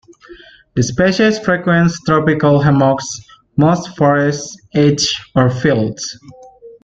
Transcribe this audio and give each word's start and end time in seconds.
The 0.73 0.81
species 0.81 1.37
frequents 1.37 2.01
tropical 2.03 2.59
hammocks, 2.59 3.05
moist 3.55 3.95
forests, 3.95 4.57
edges, 4.73 5.15
or 5.35 5.51
fields. 5.51 6.17